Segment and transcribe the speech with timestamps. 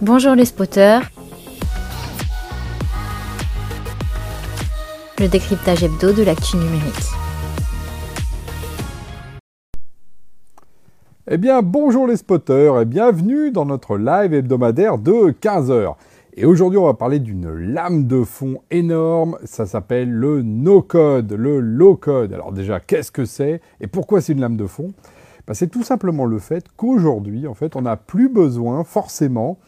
[0.00, 1.10] Bonjour les spotters.
[5.18, 6.94] Le décryptage hebdo de l'actu numérique.
[11.28, 15.96] Eh bien, bonjour les spotters et bienvenue dans notre live hebdomadaire de 15h.
[16.36, 19.36] Et aujourd'hui, on va parler d'une lame de fond énorme.
[19.42, 22.32] Ça s'appelle le no-code, le low-code.
[22.32, 24.92] Alors déjà, qu'est-ce que c'est et pourquoi c'est une lame de fond?
[25.48, 29.58] Ben, C'est tout simplement le fait qu'aujourd'hui, en fait, on n'a plus besoin forcément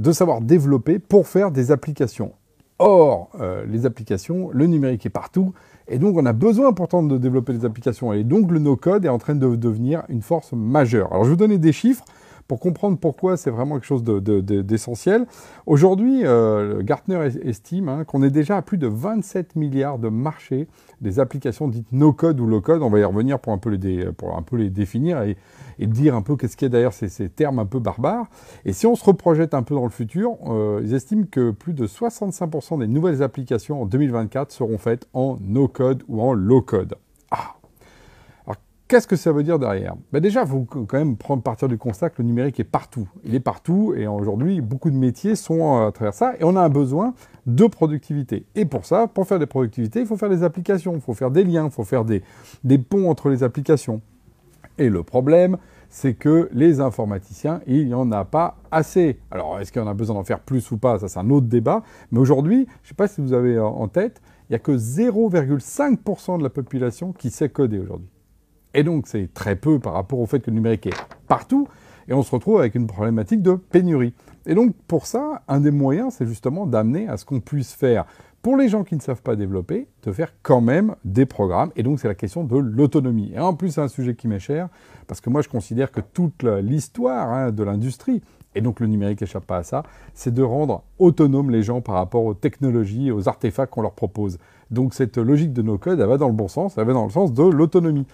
[0.00, 2.32] de savoir développer pour faire des applications.
[2.78, 5.52] Or, euh, les applications, le numérique est partout,
[5.88, 9.10] et donc on a besoin pourtant de développer des applications, et donc le no-code est
[9.10, 11.12] en train de devenir une force majeure.
[11.12, 12.04] Alors je vais vous donner des chiffres
[12.50, 15.24] pour comprendre pourquoi c'est vraiment quelque chose d'essentiel.
[15.66, 20.66] Aujourd'hui, euh, Gartner estime hein, qu'on est déjà à plus de 27 milliards de marchés
[21.00, 22.82] des applications dites no-code ou low-code.
[22.82, 25.36] On va y revenir pour un peu les, définir et,
[25.78, 28.26] dire un peu qu'est-ce qu'il y a derrière ces, ces, termes un peu barbares.
[28.64, 31.72] Et si on se reprojette un peu dans le futur, euh, ils estiment que plus
[31.72, 36.96] de 65% des nouvelles applications en 2024 seront faites en no-code ou en low-code.
[38.90, 39.94] Qu'est-ce que ça veut dire derrière?
[40.12, 43.06] Ben Déjà, il faut quand même prendre partir du constat que le numérique est partout.
[43.22, 46.60] Il est partout et aujourd'hui, beaucoup de métiers sont à travers ça et on a
[46.60, 47.14] un besoin
[47.46, 48.46] de productivité.
[48.56, 51.30] Et pour ça, pour faire des productivités, il faut faire des applications, il faut faire
[51.30, 52.24] des liens, il faut faire des,
[52.64, 54.00] des ponts entre les applications.
[54.76, 59.20] Et le problème, c'est que les informaticiens, il n'y en a pas assez.
[59.30, 60.98] Alors, est-ce en a besoin d'en faire plus ou pas?
[60.98, 61.84] Ça, c'est un autre débat.
[62.10, 64.72] Mais aujourd'hui, je ne sais pas si vous avez en tête, il n'y a que
[64.72, 68.08] 0,5% de la population qui sait coder aujourd'hui.
[68.74, 70.96] Et donc c'est très peu par rapport au fait que le numérique est
[71.28, 71.68] partout,
[72.08, 74.14] et on se retrouve avec une problématique de pénurie.
[74.46, 78.04] Et donc pour ça, un des moyens, c'est justement d'amener à ce qu'on puisse faire,
[78.42, 81.70] pour les gens qui ne savent pas développer, de faire quand même des programmes.
[81.76, 83.32] Et donc c'est la question de l'autonomie.
[83.34, 84.68] Et en plus, c'est un sujet qui m'est cher,
[85.06, 88.22] parce que moi je considère que toute l'histoire hein, de l'industrie,
[88.54, 89.82] et donc le numérique n'échappe pas à ça,
[90.14, 94.38] c'est de rendre autonomes les gens par rapport aux technologies aux artefacts qu'on leur propose.
[94.70, 97.04] Donc cette logique de nos codes, elle va dans le bon sens, elle va dans
[97.04, 98.06] le sens de l'autonomie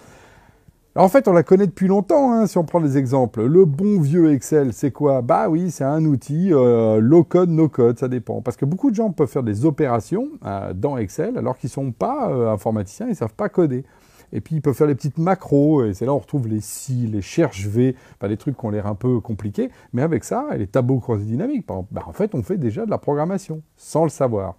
[0.97, 3.45] en fait, on la connaît depuis longtemps, hein, si on prend des exemples.
[3.45, 5.21] Le bon vieux Excel, c'est quoi?
[5.21, 8.41] Bah oui, c'est un outil euh, low code, no code, ça dépend.
[8.41, 11.73] Parce que beaucoup de gens peuvent faire des opérations euh, dans Excel alors qu'ils ne
[11.73, 13.85] sont pas euh, informaticiens, ils ne savent pas coder.
[14.33, 16.61] Et puis ils peuvent faire les petites macros, et c'est là où on retrouve les
[16.61, 19.71] si, les cherche V, pas des trucs qui ont l'air un peu compliqués.
[19.93, 22.99] Mais avec ça, les tableaux croisés dynamiques, bah, en fait, on fait déjà de la
[22.99, 24.55] programmation, sans le savoir.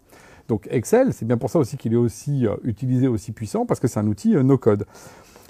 [0.48, 3.88] Donc Excel, c'est bien pour ça aussi qu'il est aussi utilisé aussi puissant, parce que
[3.88, 4.86] c'est un outil no code.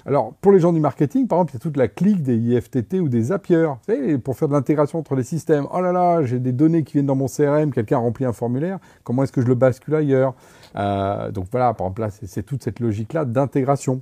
[0.08, 2.34] Alors, pour les gens du marketing, par exemple, il y a toute la clique des
[2.34, 5.66] IFTT ou des Zapier, vous savez, pour faire de l'intégration entre les systèmes.
[5.70, 8.32] Oh là là, j'ai des données qui viennent dans mon CRM, quelqu'un a rempli un
[8.32, 10.32] formulaire, comment est-ce que je le bascule ailleurs?
[10.76, 14.00] Euh, Donc voilà, par exemple, là, c'est toute cette logique-là d'intégration.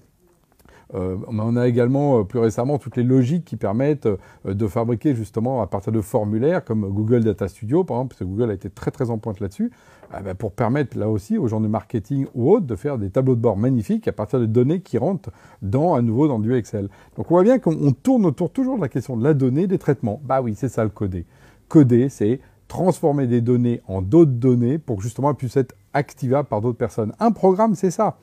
[0.94, 5.16] Euh, on a également euh, plus récemment toutes les logiques qui permettent euh, de fabriquer
[5.16, 8.54] justement à partir de formulaires comme Google Data Studio, par exemple, parce que Google a
[8.54, 9.72] été très très en pointe là-dessus,
[10.12, 13.34] ben, pour permettre là aussi aux gens de marketing ou autres de faire des tableaux
[13.34, 15.30] de bord magnifiques à partir de données qui rentrent
[15.62, 16.88] dans, à nouveau dans du Excel.
[17.16, 19.78] Donc on voit bien qu'on tourne autour toujours de la question de la donnée, des
[19.78, 20.20] traitements.
[20.24, 21.26] Bah oui, c'est ça le coder.
[21.68, 26.48] Coder, c'est transformer des données en d'autres données pour que justement elles puissent être activables
[26.48, 27.12] par d'autres personnes.
[27.18, 28.16] Un programme, c'est ça.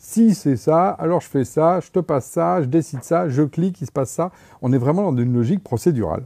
[0.00, 3.42] Si c'est ça, alors je fais ça, je te passe ça, je décide ça, je
[3.42, 4.30] clique, il se passe ça.
[4.62, 6.22] On est vraiment dans une logique procédurale.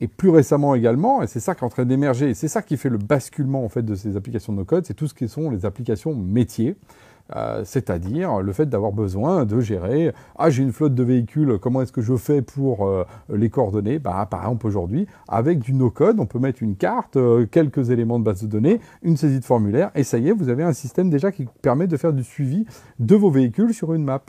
[0.00, 2.62] Et plus récemment également, et c'est ça qui est en train d'émerger, et c'est ça
[2.62, 5.28] qui fait le basculement en fait de ces applications de no-code, c'est tout ce qui
[5.28, 6.76] sont les applications métiers.
[7.34, 11.80] Euh, c'est-à-dire le fait d'avoir besoin de gérer ah j'ai une flotte de véhicules comment
[11.80, 13.98] est-ce que je fais pour euh, les coordonner?
[13.98, 18.18] Bah, par exemple aujourd'hui avec du no-code on peut mettre une carte euh, quelques éléments
[18.18, 20.74] de base de données une saisie de formulaire et ça y est vous avez un
[20.74, 22.66] système déjà qui permet de faire du suivi
[22.98, 24.20] de vos véhicules sur une map.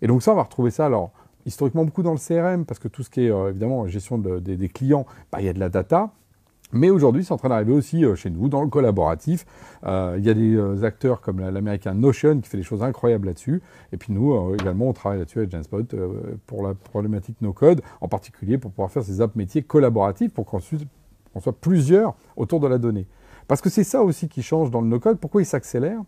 [0.00, 1.10] Et donc ça on va retrouver ça alors
[1.46, 5.06] historiquement beaucoup dans le CRM parce que tout ce qui est évidemment gestion des clients
[5.32, 6.12] bah, il y a de la data
[6.74, 9.46] mais aujourd'hui, c'est en train d'arriver aussi euh, chez nous, dans le collaboratif.
[9.86, 13.28] Euh, il y a des euh, acteurs comme l'américain Notion qui fait des choses incroyables
[13.28, 13.62] là-dessus.
[13.92, 15.94] Et puis nous, également, on travaille là-dessus avec Genspot
[16.46, 20.60] pour la problématique no-code, en particulier pour pouvoir faire ces apps métiers collaboratifs pour qu'on
[20.60, 23.06] soit plusieurs autour de la donnée.
[23.46, 25.18] Parce que c'est ça aussi qui change dans le no-code.
[25.18, 26.00] Pourquoi il s'accélère?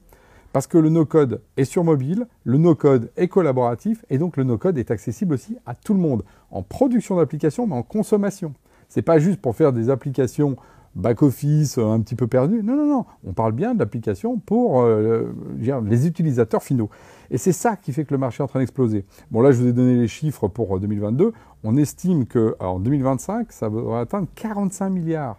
[0.53, 4.79] Parce que le no-code est sur mobile, le no-code est collaboratif, et donc le no-code
[4.79, 8.55] est accessible aussi à tout le monde, en production d'applications, mais en consommation.
[8.89, 10.57] C'est pas juste pour faire des applications
[10.97, 12.63] back-office un petit peu perdues.
[12.63, 13.05] Non, non, non.
[13.25, 16.91] On parle bien d'applications pour euh, les utilisateurs finaux.
[17.31, 19.05] Et c'est ça qui fait que le marché est en train d'exploser.
[19.31, 21.27] Bon, là, je vous ai donné les chiffres pour 2022.
[21.27, 21.33] Euh,
[21.65, 25.37] On estime qu'en 2025, ça va atteindre 45 milliards.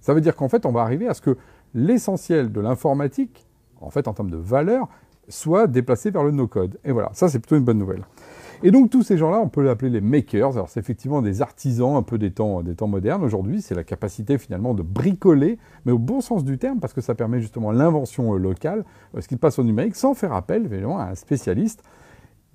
[0.00, 1.36] Ça veut dire qu'en fait, on va arriver à ce que
[1.74, 3.46] l'essentiel de l'informatique,
[3.80, 4.88] en fait, en termes de valeur,
[5.28, 6.78] soit déplacé vers le no-code.
[6.84, 8.04] Et voilà, ça, c'est plutôt une bonne nouvelle.
[8.64, 10.52] Et donc tous ces gens-là, on peut les appeler les makers.
[10.52, 13.22] Alors c'est effectivement des artisans un peu des temps, des temps modernes.
[13.22, 17.00] Aujourd'hui, c'est la capacité finalement de bricoler, mais au bon sens du terme, parce que
[17.00, 18.84] ça permet justement l'invention euh, locale,
[19.16, 21.84] euh, ce qui passe au numérique, sans faire appel évidemment, à un spécialiste.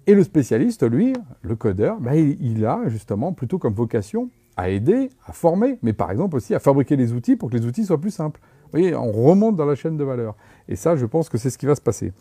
[0.06, 5.10] Et le spécialiste, lui, le codeur, bah, il, a justement plutôt comme vocation à aider,
[5.26, 8.02] à former, mais par exemple aussi à fabriquer les outils pour que les outils soient
[8.02, 8.42] plus simples.
[8.64, 10.36] Vous voyez, on remonte dans la chaîne de valeur.
[10.68, 12.12] Et ça, je pense que c'est ce qui va se passer.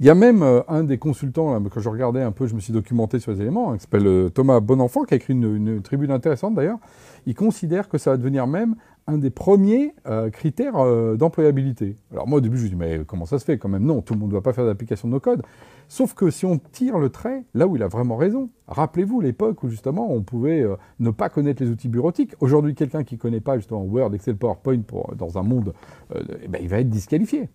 [0.00, 2.60] Il y a même euh, un des consultants, quand je regardais un peu, je me
[2.60, 5.82] suis documenté sur les éléments, hein, qui s'appelle euh, Thomas Bonenfant, qui a écrit une,
[5.82, 6.78] tribune intéressante d'ailleurs.
[7.26, 8.76] Il considère que ça va devenir même
[9.06, 10.74] un des premiers euh, critères
[11.16, 11.96] d'employabilité.
[12.12, 13.84] Alors moi au début je me dis mais comment ça se fait quand même?
[13.84, 15.42] Non, tout le monde ne doit pas faire d'application de nos codes.
[15.88, 19.62] Sauf que si on tire le trait, là où il a vraiment raison, rappelez-vous l'époque
[19.64, 20.64] où justement on pouvait
[20.98, 22.34] ne pas connaître les outils bureautiques.
[22.40, 24.80] Aujourd'hui quelqu'un qui ne connaît pas justement Word, Excel, PowerPoint
[25.14, 25.74] dans un monde,
[26.14, 27.50] eh ben, il va être disqualifié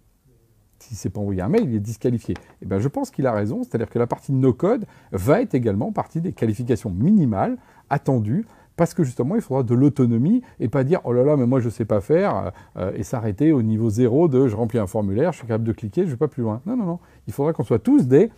[0.80, 2.36] si ne pas envoyé un mail, il est disqualifié.
[2.62, 5.92] Eh bien, je pense qu'il a raison, c'est-à-dire que la partie no-code va être également
[5.92, 7.58] partie des qualifications minimales
[7.90, 8.46] attendues,
[8.76, 11.60] parce que justement, il faudra de l'autonomie et pas dire oh là là, mais moi
[11.60, 14.88] je ne sais pas faire euh, et s'arrêter au niveau zéro de je remplis un
[14.88, 16.62] formulaire, je suis capable de cliquer, je ne vais pas plus loin.
[16.66, 17.00] Non, non, non.
[17.28, 18.30] Il faudra qu'on soit tous des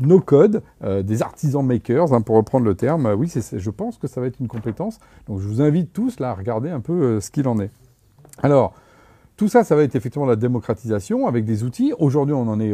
[0.00, 3.14] no-code, euh, des artisans makers, hein, pour reprendre le terme.
[3.16, 4.98] oui, je pense que ça va être une compétence.
[5.28, 7.70] Donc je vous invite tous là à regarder un peu euh, ce qu'il en est.
[8.42, 8.74] Alors,
[9.42, 11.92] tout ça, ça va être effectivement la démocratisation avec des outils.
[11.98, 12.72] Aujourd'hui, on en est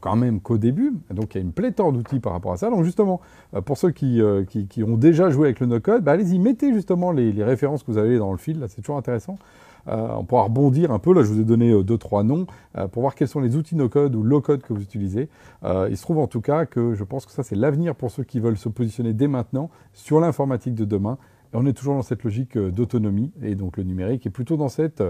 [0.00, 0.94] quand même qu'au début.
[1.12, 2.70] Donc, il y a une pléthore d'outils par rapport à ça.
[2.70, 3.20] Donc, justement,
[3.54, 7.12] euh, pour ceux euh, qui, ont déjà joué avec le no-code, bah, allez-y, mettez justement
[7.12, 8.58] les, références que vous avez dans le fil.
[8.58, 9.38] Là, c'est toujours intéressant.
[9.86, 11.14] Euh, on pourra rebondir un peu.
[11.14, 12.48] Là, je vous ai donné deux, trois noms
[12.90, 15.28] pour voir quels sont les outils no-code ou low-code que vous utilisez.
[15.62, 18.24] il se trouve en tout cas que je pense que ça, c'est l'avenir pour ceux
[18.24, 21.16] qui veulent se positionner dès maintenant sur l'informatique de demain.
[21.54, 23.30] Et on est toujours dans cette logique d'autonomie.
[23.40, 25.00] Et donc, le numérique est plutôt dans cette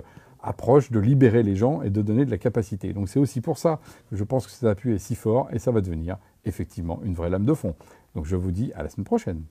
[0.42, 2.92] approche de libérer les gens et de donner de la capacité.
[2.92, 3.80] Donc c'est aussi pour ça
[4.10, 7.14] que je pense que cet appui est si fort et ça va devenir effectivement une
[7.14, 7.74] vraie lame de fond.
[8.14, 9.42] Donc je vous dis à la semaine prochaine.